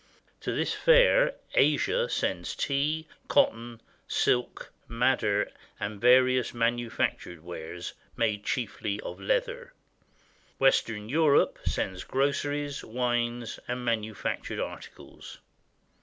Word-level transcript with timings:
To 0.39 0.51
this 0.55 0.73
fair 0.73 1.35
Asia 1.53 2.09
sends 2.09 2.55
tea, 2.55 3.07
cotton, 3.27 3.81
silk, 4.07 4.73
madder, 4.87 5.51
and 5.79 6.01
various 6.01 6.55
manufactured 6.55 7.43
wares, 7.43 7.93
made 8.17 8.43
chiefly 8.43 8.99
of 9.01 9.19
leather. 9.21 9.73
Western 10.57 11.07
Europe 11.07 11.59
sends 11.65 12.03
groceries, 12.03 12.83
wines, 12.83 13.59
and 13.67 13.85
manufactured 13.85 14.59
articles. 14.59 15.37